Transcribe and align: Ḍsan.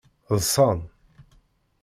Ḍsan. 0.37 0.79